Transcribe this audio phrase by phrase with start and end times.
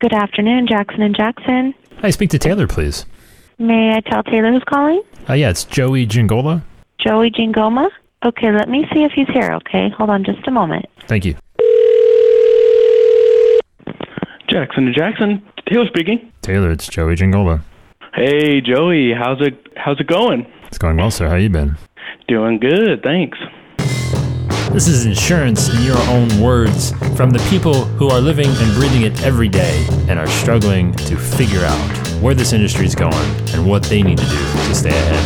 [0.00, 1.74] Good afternoon, Jackson and Jackson.
[2.00, 3.04] Hi, speak to Taylor, please.
[3.58, 5.02] May I tell Taylor who's calling?
[5.28, 6.62] Uh, yeah, it's Joey Giangola.
[7.00, 7.88] Joey Jingoma?
[8.24, 9.88] Okay, let me see if he's here, okay?
[9.96, 10.86] Hold on just a moment.
[11.08, 11.34] Thank you.
[14.48, 16.32] Jackson and Jackson, Taylor speaking.
[16.42, 17.62] Taylor, it's Joey Giangola.
[18.14, 20.46] Hey Joey, how's it how's it going?
[20.68, 21.28] It's going well, sir.
[21.28, 21.76] How you been?
[22.26, 23.38] Doing good, thanks.
[24.72, 29.02] This is insurance in your own words from the people who are living and breathing
[29.02, 33.14] it every day and are struggling to figure out where this industry is going
[33.54, 34.38] and what they need to do
[34.68, 35.24] to stay ahead.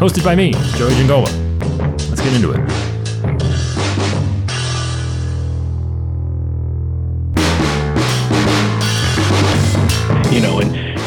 [0.00, 1.30] Hosted by me, Joey Giangola.
[2.08, 2.95] Let's get into it.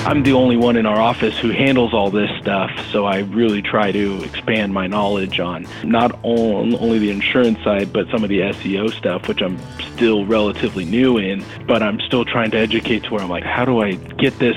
[0.09, 3.61] I'm the only one in our office who handles all this stuff, so I really
[3.61, 8.29] try to expand my knowledge on not on, only the insurance side, but some of
[8.29, 9.59] the SEO stuff, which I'm
[9.93, 13.65] still relatively new in, but I'm still trying to educate to where I'm like, how
[13.65, 14.55] do I get this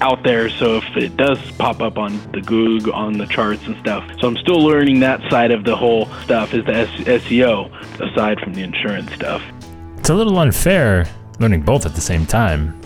[0.00, 3.76] out there so if it does pop up on the Google on the charts and
[3.80, 4.10] stuff.
[4.20, 8.54] So I'm still learning that side of the whole stuff is the SEO aside from
[8.54, 9.42] the insurance stuff.
[9.98, 11.06] It's a little unfair
[11.40, 12.80] learning both at the same time.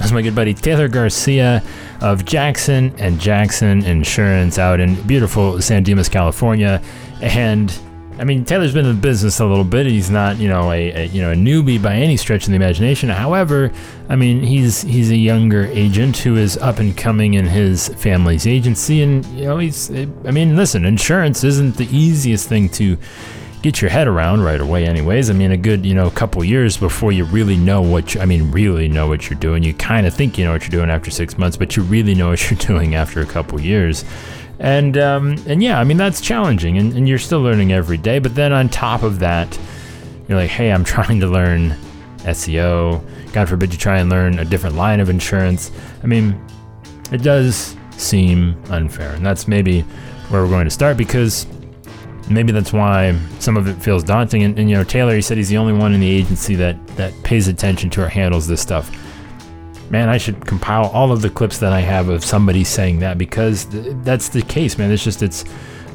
[0.00, 1.62] That's my good buddy Taylor Garcia
[2.00, 6.80] of Jackson and Jackson Insurance out in beautiful San Dimas, California.
[7.20, 7.70] And
[8.18, 9.86] I mean, Taylor's been in the business a little bit.
[9.86, 12.56] He's not, you know, a, a you know a newbie by any stretch of the
[12.56, 13.10] imagination.
[13.10, 13.70] However,
[14.08, 18.46] I mean, he's he's a younger agent who is up and coming in his family's
[18.46, 19.90] agency, and you know, he's.
[19.90, 22.96] I mean, listen, insurance isn't the easiest thing to
[23.62, 25.28] get your head around right away anyways.
[25.28, 28.24] I mean a good you know couple years before you really know what you, i
[28.24, 29.62] mean really know what you're doing.
[29.62, 32.14] You kind of think you know what you're doing after six months but you really
[32.14, 34.04] know what you're doing after a couple years.
[34.58, 38.18] And um, and yeah i mean that's challenging and, and you're still learning every day.
[38.18, 39.58] But then on top of that
[40.28, 41.76] you're like hey i'm trying to learn
[42.18, 45.70] seo god forbid you try and learn a different line of insurance.
[46.02, 46.40] I mean
[47.12, 49.82] it does seem unfair and that's maybe
[50.30, 51.46] where we're going to start because
[52.30, 54.42] maybe that's why some of it feels daunting.
[54.42, 56.86] And, and, you know, Taylor, he said he's the only one in the agency that
[56.96, 58.90] that pays attention to or handles this stuff.
[59.90, 63.18] Man, I should compile all of the clips that I have of somebody saying that
[63.18, 64.92] because th- that's the case, man.
[64.92, 65.44] It's just it's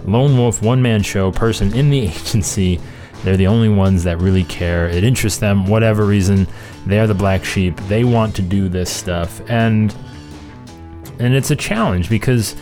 [0.05, 2.79] lone wolf, one man show, person in the agency.
[3.23, 4.87] They're the only ones that really care.
[4.87, 6.45] It interests them, whatever reason.
[6.85, 7.75] They're the black sheep.
[7.87, 9.95] They want to do this stuff, and
[11.17, 12.55] and it's a challenge because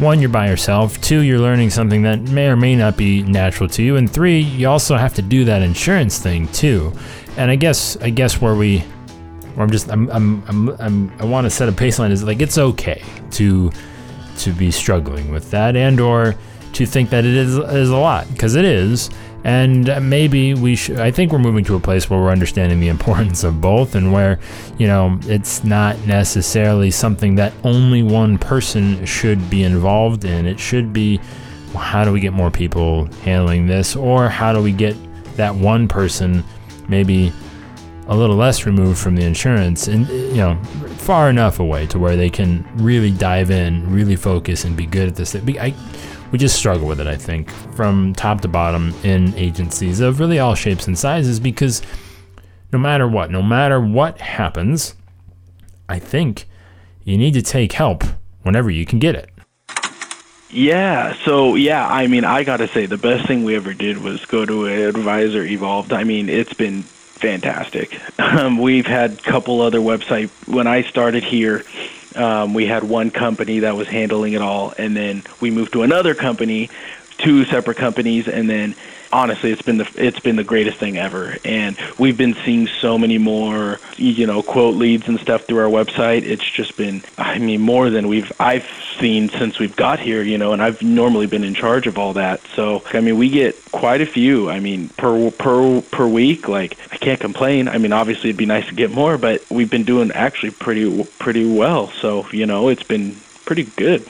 [0.00, 1.00] one, you're by yourself.
[1.00, 3.96] Two, you're learning something that may or may not be natural to you.
[3.96, 6.92] And three, you also have to do that insurance thing too.
[7.36, 8.78] And I guess I guess where we
[9.54, 12.40] where I'm just I'm I'm, I'm, I'm I want to set a baseline is like
[12.40, 13.70] it's okay to
[14.38, 16.36] to be struggling with that and or
[16.74, 19.10] to think that it is is a lot because it is
[19.44, 22.88] and maybe we should i think we're moving to a place where we're understanding the
[22.96, 24.38] importance of both and where
[24.78, 30.46] you know it's not necessarily something that only one person should be involved in.
[30.46, 31.20] It should be
[31.74, 33.94] well, how do we get more people handling this?
[33.94, 34.96] Or how do we get
[35.36, 36.42] that one person
[36.88, 37.32] maybe
[38.08, 40.58] a little less removed from the insurance and you know
[40.96, 45.08] far enough away to where they can really dive in really focus and be good
[45.08, 45.74] at this I,
[46.30, 50.38] we just struggle with it, I think, from top to bottom in agencies of really
[50.38, 51.82] all shapes and sizes because
[52.72, 54.94] no matter what, no matter what happens,
[55.88, 56.46] I think
[57.04, 58.04] you need to take help
[58.42, 59.30] whenever you can get it.
[60.50, 63.98] Yeah, so yeah, I mean, I got to say the best thing we ever did
[63.98, 65.92] was go to Advisor Evolved.
[65.92, 67.98] I mean, it's been fantastic.
[68.20, 71.64] Um, we've had a couple other website when I started here
[72.14, 75.82] um, we had one company that was handling it all, and then we moved to
[75.82, 76.70] another company,
[77.18, 78.74] two separate companies, and then
[79.12, 81.38] honestly, it's been the it's been the greatest thing ever.
[81.44, 85.84] And we've been seeing so many more, you know, quote leads and stuff through our
[85.84, 86.22] website.
[86.24, 88.66] It's just been, I mean, more than we've I've
[88.98, 90.52] seen since we've got here, you know.
[90.52, 94.00] And I've normally been in charge of all that, so I mean, we get quite
[94.00, 94.50] a few.
[94.50, 96.48] I mean, per per per week.
[96.48, 97.68] Like I can't complain.
[97.68, 101.04] I mean, obviously it'd be nice to get more, but we've been doing actually pretty
[101.18, 101.88] pretty well.
[101.88, 104.08] So you know, it's been pretty good.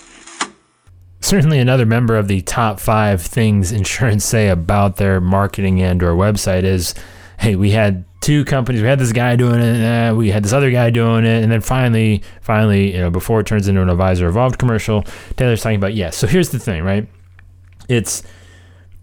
[1.20, 6.64] Certainly, another member of the top five things insurance say about their marketing and/or website
[6.64, 6.94] is,
[7.38, 8.82] "Hey, we had two companies.
[8.82, 9.84] We had this guy doing it.
[9.84, 13.40] Uh, we had this other guy doing it, and then finally, finally, you know, before
[13.40, 15.02] it turns into an advisor evolved commercial,
[15.36, 16.16] Taylor's talking about yes.
[16.16, 17.08] So here's the thing, right?
[17.88, 18.22] It's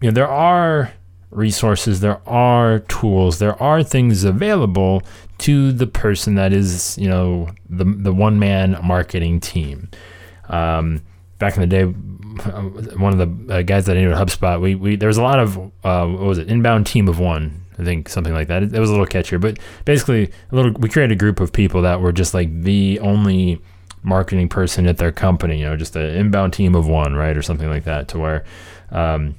[0.00, 0.92] you know there are
[1.30, 5.02] resources, there are tools, there are things available
[5.38, 9.88] to the person that is you know the the one man marketing team.
[10.48, 11.02] Um,
[11.38, 14.74] back in the day, one of the uh, guys that I knew at HubSpot, we,
[14.74, 17.62] we there was a lot of uh, what was it, inbound team of one.
[17.78, 18.62] I think something like that.
[18.62, 20.72] It, it was a little catchier, but basically, a little.
[20.72, 23.60] We created a group of people that were just like the only
[24.02, 25.60] marketing person at their company.
[25.60, 28.44] You know, just an inbound team of one, right, or something like that, to where.
[28.90, 29.36] Um,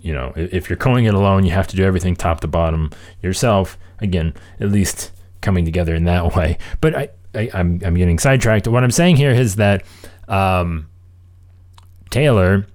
[0.00, 2.90] you know, if you're going it alone, you have to do everything top to bottom
[3.22, 3.78] yourself.
[4.00, 6.58] Again, at least coming together in that way.
[6.82, 8.68] But I, I am I'm, I'm getting sidetracked.
[8.68, 9.82] What I'm saying here is that
[10.28, 10.88] um,
[12.10, 12.66] Taylor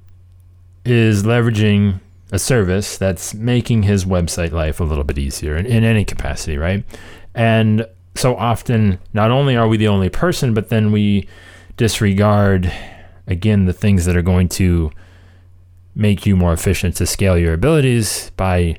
[0.86, 2.00] is leveraging
[2.32, 6.58] a service that's making his website life a little bit easier in, in any capacity,
[6.58, 6.84] right?
[7.34, 7.86] And
[8.16, 11.28] so often, not only are we the only person, but then we
[11.78, 12.72] disregard
[13.28, 14.92] again the things that are going to
[15.96, 18.78] make you more efficient to scale your abilities by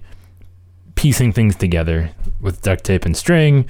[0.94, 2.10] piecing things together
[2.40, 3.66] with duct tape and string,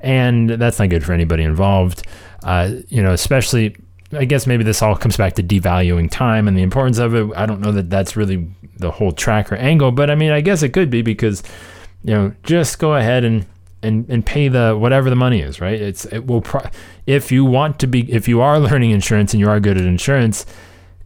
[0.00, 2.06] and that's not good for anybody involved.
[2.42, 3.74] Uh, you know, especially,
[4.16, 7.30] I guess maybe this all comes back to devaluing time and the importance of it.
[7.36, 10.62] I don't know that that's really the whole tracker angle, but I mean, I guess
[10.62, 11.42] it could be because,
[12.02, 13.46] you know, just go ahead and
[13.82, 15.80] and, and pay the whatever the money is, right?
[15.80, 16.68] It's it will pro-
[17.06, 19.84] if you want to be if you are learning insurance and you are good at
[19.84, 20.46] insurance,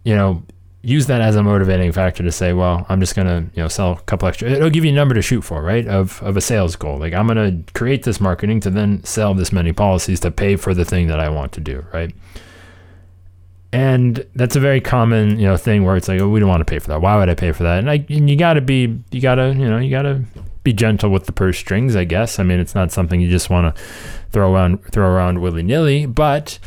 [0.04, 0.42] you know,
[0.82, 3.92] use that as a motivating factor to say, well, I'm just gonna you know sell
[3.92, 4.48] a couple extra.
[4.48, 5.86] It'll give you a number to shoot for, right?
[5.86, 6.98] Of of a sales goal.
[6.98, 10.74] Like I'm gonna create this marketing to then sell this many policies to pay for
[10.74, 12.14] the thing that I want to do, right?
[13.72, 16.60] And that's a very common you know thing where it's like, oh, we don't want
[16.60, 17.00] to pay for that.
[17.00, 17.78] Why would I pay for that?
[17.78, 20.24] And I and you gotta be you gotta you know you gotta
[20.64, 22.38] be gentle with the purse strings, I guess.
[22.38, 23.82] I mean, it's not something you just want to
[24.32, 26.58] throw around throw around willy nilly, but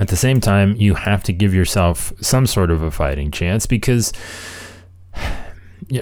[0.00, 3.66] at the same time, you have to give yourself some sort of a fighting chance
[3.66, 4.12] because,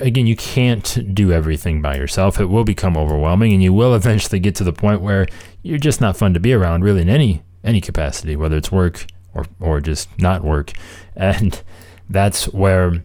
[0.01, 2.41] again, you can't do everything by yourself.
[2.41, 5.27] It will become overwhelming, and you will eventually get to the point where
[5.63, 9.07] you're just not fun to be around, really, in any any capacity, whether it's work
[9.35, 10.73] or or just not work.
[11.17, 11.63] And
[12.09, 13.03] that's where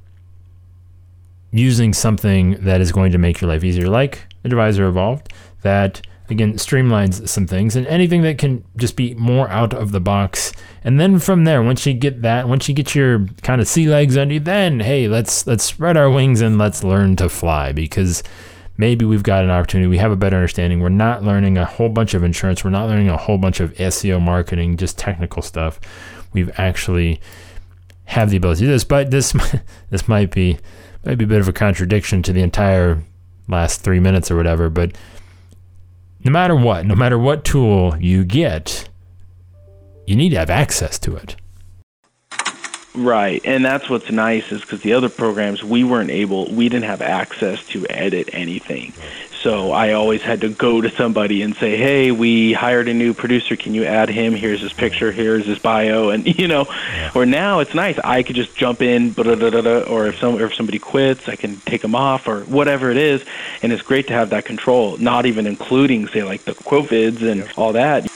[1.52, 5.32] using something that is going to make your life easier, like Advisor Evolved,
[5.62, 10.00] that again streamlines some things and anything that can just be more out of the
[10.00, 10.52] box.
[10.84, 13.88] And then from there once you get that once you get your kind of sea
[13.88, 17.72] legs under you then hey let's let's spread our wings and let's learn to fly
[17.72, 18.24] because
[18.78, 19.88] maybe we've got an opportunity.
[19.88, 20.82] We have a better understanding.
[20.82, 22.64] We're not learning a whole bunch of insurance.
[22.64, 25.80] We're not learning a whole bunch of seo marketing just technical stuff
[26.34, 27.20] we've actually
[28.06, 29.36] have the ability to do this but this
[29.90, 30.58] this might be
[31.06, 33.02] might be a bit of a contradiction to the entire
[33.48, 34.96] last three minutes or whatever but
[36.28, 38.90] no matter what, no matter what tool you get,
[40.06, 41.36] you need to have access to it.
[42.94, 46.86] Right, and that's what's nice is because the other programs we weren't able, we didn't
[46.86, 48.92] have access to edit anything.
[49.42, 53.14] So I always had to go to somebody and say, "Hey, we hired a new
[53.14, 53.56] producer.
[53.56, 54.34] Can you add him?
[54.34, 55.12] Here's his picture.
[55.12, 56.68] Here's his bio." And you know,
[57.14, 58.00] or now it's nice.
[58.00, 61.82] I could just jump in, or if some or if somebody quits, I can take
[61.82, 63.24] them off or whatever it is.
[63.62, 64.98] And it's great to have that control.
[64.98, 67.52] Not even including, say, like the quote vids and yeah.
[67.56, 68.08] all that.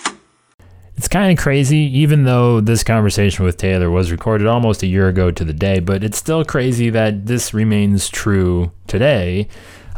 [0.98, 5.08] It's kind of crazy, even though this conversation with Taylor was recorded almost a year
[5.08, 9.48] ago to the day, but it's still crazy that this remains true today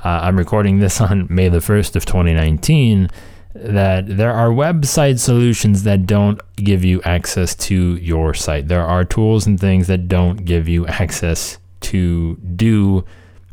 [0.04, 3.10] uh, I'm recording this on May the 1st of 2019,
[3.56, 8.68] that there are website solutions that don't give you access to your site.
[8.68, 13.06] There are tools and things that don't give you access to do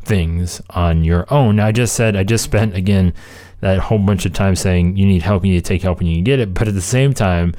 [0.03, 1.57] things on your own.
[1.57, 3.13] Now, I just said, I just spent again
[3.59, 6.09] that whole bunch of time saying you need help, you need to take help, and
[6.09, 6.53] you can get it.
[6.53, 7.53] But at the same time,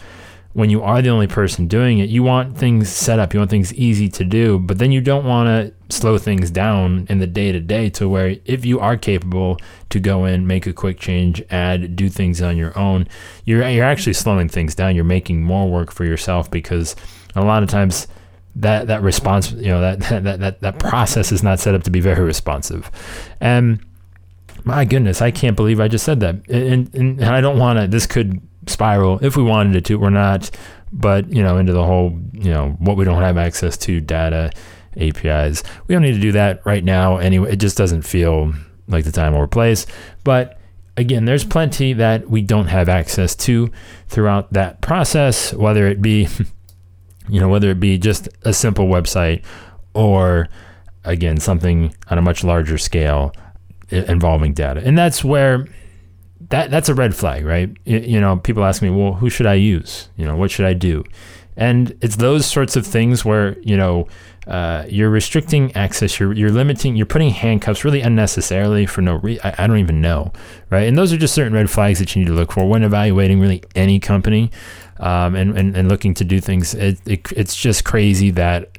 [0.53, 3.51] when you are the only person doing it, you want things set up, you want
[3.51, 7.27] things easy to do, but then you don't want to slow things down in the
[7.27, 9.57] day to day to where if you are capable
[9.89, 13.09] to go in, make a quick change, add, do things on your own,
[13.45, 14.95] you're you're actually slowing things down.
[14.95, 16.97] You're making more work for yourself because
[17.35, 18.07] a lot of times
[18.57, 21.91] that that response, you know, that that that that process is not set up to
[21.91, 22.91] be very responsive.
[23.41, 23.85] And
[24.65, 26.35] my goodness, I can't believe I just said that.
[26.49, 29.97] And, and, and I don't want to, this could spiral if we wanted to.
[29.97, 30.51] We're not,
[30.93, 34.51] but you know, into the whole, you know, what we don't have access to data,
[34.97, 35.63] APIs.
[35.87, 37.19] We don't need to do that right now.
[37.19, 38.53] Anyway, it just doesn't feel
[38.89, 39.87] like the time or place.
[40.25, 40.59] But
[40.97, 43.71] again, there's plenty that we don't have access to
[44.09, 46.29] throughout that process, whether it be,
[47.29, 49.45] you know, whether it be just a simple website
[49.95, 50.49] or
[51.05, 53.33] again something on a much larger scale
[53.91, 54.81] involving data.
[54.85, 55.67] And that's where
[56.53, 57.75] that that's a red flag, right?
[57.87, 60.11] You know, people ask me, well, who should I use?
[60.17, 61.03] You know, what should I do?
[61.57, 64.07] And it's those sorts of things where you know
[64.47, 69.41] uh, you're restricting access, you're you're limiting, you're putting handcuffs really unnecessarily for no reason.
[69.45, 70.31] I, I don't even know,
[70.69, 70.87] right?
[70.87, 73.41] And those are just certain red flags that you need to look for when evaluating
[73.41, 74.51] really any company
[75.01, 76.75] um, and, and and looking to do things.
[76.75, 78.77] It, it, it's just crazy that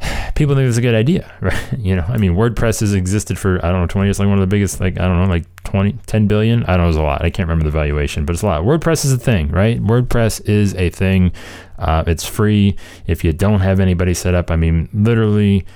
[0.34, 1.78] people think it's a good idea, right?
[1.78, 4.38] You know, I mean, WordPress has existed for I don't know 20 years, like one
[4.38, 6.64] of the biggest, like I don't know, like 20, 10 billion.
[6.64, 7.24] I don't know, it's a lot.
[7.24, 8.62] I can't remember the valuation, but it's a lot.
[8.62, 9.82] WordPress is a thing, right?
[9.82, 11.32] WordPress is a thing.
[11.78, 12.76] Uh, it's free.
[13.06, 15.66] If you don't have anybody set up, I mean, literally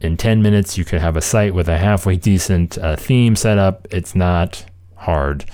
[0.00, 3.58] in 10 minutes, you could have a site with a halfway decent uh, theme set
[3.58, 3.88] up.
[3.90, 4.64] It's not
[4.96, 5.44] hard.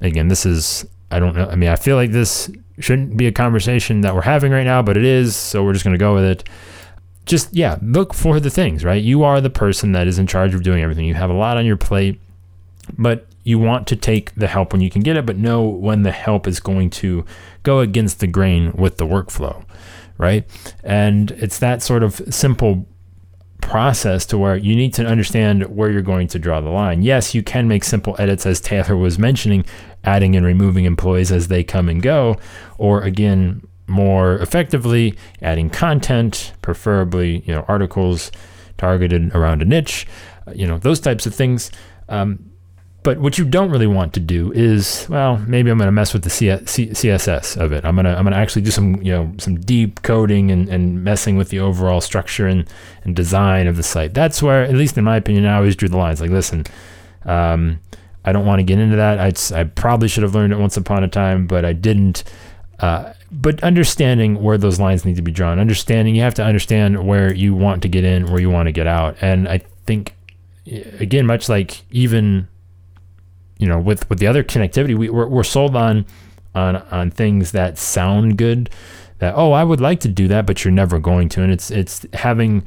[0.00, 1.48] Again, this is I don't know.
[1.48, 4.82] I mean, I feel like this shouldn't be a conversation that we're having right now,
[4.82, 5.36] but it is.
[5.36, 6.48] So we're just going to go with it.
[7.26, 9.02] Just, yeah, look for the things, right?
[9.02, 11.04] You are the person that is in charge of doing everything.
[11.04, 12.20] You have a lot on your plate,
[12.96, 16.02] but you want to take the help when you can get it, but know when
[16.02, 17.24] the help is going to
[17.62, 19.64] go against the grain with the workflow,
[20.18, 20.44] right?
[20.82, 22.86] And it's that sort of simple
[23.60, 27.02] process to where you need to understand where you're going to draw the line.
[27.02, 29.64] Yes, you can make simple edits, as Taylor was mentioning,
[30.04, 32.36] adding and removing employees as they come and go,
[32.78, 38.32] or again, more effectively adding content, preferably you know articles
[38.78, 40.06] targeted around a niche,
[40.46, 41.70] uh, you know those types of things.
[42.08, 42.50] Um,
[43.06, 46.12] but what you don't really want to do is, well, maybe I'm going to mess
[46.12, 47.84] with the CSS of it.
[47.84, 51.36] I'm gonna I'm gonna actually do some you know some deep coding and, and messing
[51.36, 52.68] with the overall structure and,
[53.04, 54.12] and design of the site.
[54.12, 56.20] That's where, at least in my opinion, I always drew the lines.
[56.20, 56.64] Like, listen,
[57.24, 57.78] um,
[58.24, 59.20] I don't want to get into that.
[59.20, 62.24] I, I probably should have learned it once upon a time, but I didn't.
[62.80, 67.06] Uh, but understanding where those lines need to be drawn, understanding you have to understand
[67.06, 70.14] where you want to get in, where you want to get out, and I think
[70.66, 72.48] again, much like even
[73.58, 76.06] you know with with the other connectivity, we, we're, we're sold on
[76.54, 78.70] on on things that sound good.
[79.18, 81.70] That oh, I would like to do that, but you're never going to, and it's
[81.70, 82.66] it's having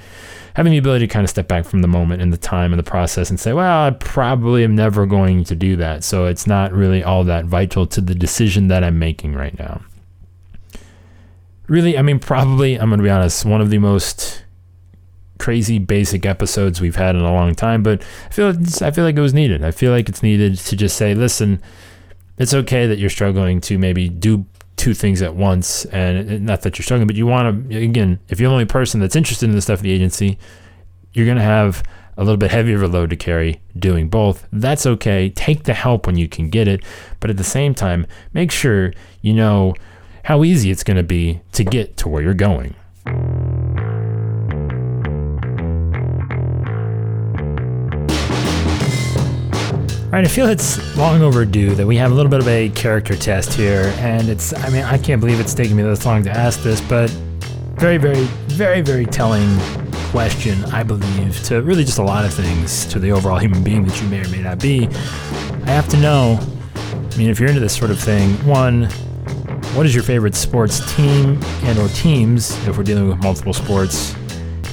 [0.56, 2.80] having the ability to kind of step back from the moment and the time and
[2.80, 6.04] the process and say, well, I probably am never going to do that.
[6.04, 9.82] So it's not really all that vital to the decision that I'm making right now.
[11.70, 14.44] Really, I mean, probably, I'm going to be honest, one of the most
[15.38, 18.50] crazy basic episodes we've had in a long time, but I feel
[18.82, 19.64] I feel like it was needed.
[19.64, 21.62] I feel like it's needed to just say, listen,
[22.40, 24.46] it's okay that you're struggling to maybe do
[24.78, 28.18] two things at once and uh, not that you're struggling but you want to again
[28.30, 30.40] if you're the only person that's interested in the stuff of the agency
[31.12, 31.84] you're going to have
[32.16, 35.74] a little bit heavier of a load to carry doing both that's okay take the
[35.74, 36.82] help when you can get it
[37.20, 39.76] but at the same time make sure you know
[40.24, 42.76] how easy it's going to be to get to where you're going
[50.10, 52.70] All right, I feel it's long overdue that we have a little bit of a
[52.70, 56.24] character test here, and it's, I mean, I can't believe it's taken me this long
[56.24, 57.12] to ask this, but
[57.76, 59.48] very, very, very, very telling
[60.10, 63.86] question, I believe, to really just a lot of things, to the overall human being
[63.86, 64.88] that you may or may not be.
[64.88, 66.40] I have to know,
[66.74, 68.90] I mean, if you're into this sort of thing, one,
[69.76, 74.16] what is your favorite sports team and or teams, if we're dealing with multiple sports?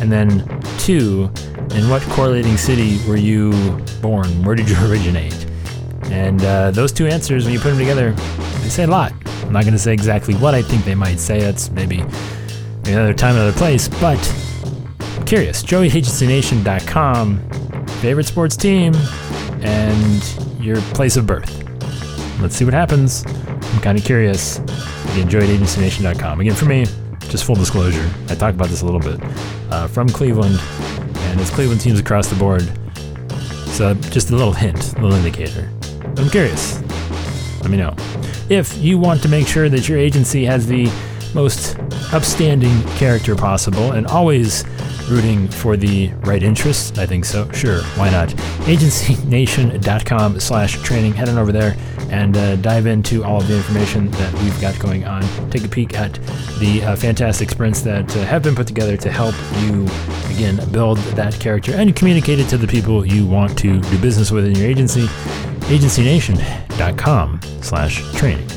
[0.00, 0.46] And then
[0.78, 1.30] two,
[1.74, 3.52] in what correlating city were you
[4.00, 4.44] born?
[4.44, 5.34] Where did you originate?
[6.04, 9.12] And uh, those two answers, when you put them together, they say a lot.
[9.42, 11.40] I'm not going to say exactly what I think they might say.
[11.40, 12.00] That's maybe
[12.84, 13.88] another time, another place.
[13.88, 14.18] But
[15.00, 15.62] I'm curious.
[15.62, 18.94] JoeyAgencyNation.com, favorite sports team,
[19.62, 21.52] and your place of birth.
[22.40, 23.24] Let's see what happens.
[23.26, 24.60] I'm kind of curious.
[25.16, 26.40] Again, JoeyAgencyNation.com.
[26.40, 26.84] Again, for me,
[27.20, 29.18] just full disclosure, I talked about this a little bit.
[29.70, 32.70] Uh, from Cleveland, and it's Cleveland teams across the board.
[33.68, 35.72] So just a little hint, a little indicator.
[36.18, 36.82] I'm curious.
[37.62, 37.94] Let me know.
[38.50, 40.92] If you want to make sure that your agency has the
[41.34, 41.78] most
[42.12, 44.64] upstanding character possible and always
[45.08, 47.50] rooting for the right interests, I think so.
[47.52, 48.28] Sure, why not?
[48.66, 51.14] AgencyNation.com slash training.
[51.14, 51.74] Head on over there
[52.10, 55.22] and uh, dive into all of the information that we've got going on.
[55.50, 56.14] Take a peek at
[56.58, 59.86] the uh, fantastic sprints that uh, have been put together to help you,
[60.34, 64.30] again, build that character and communicate it to the people you want to do business
[64.30, 65.06] with in your agency.
[65.66, 68.55] AgencyNation.com slash training.